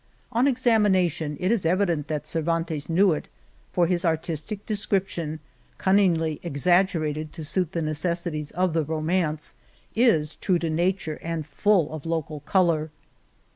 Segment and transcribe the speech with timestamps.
[0.31, 3.27] On ex amination it is evident that Cervantes knew it,
[3.71, 5.39] for his artistic description,
[5.77, 9.53] cunningly ex aggerated to suit the necessities of the ro mance,
[9.95, 12.89] is true to nature and full of local 8i The Cave of Montesinos color.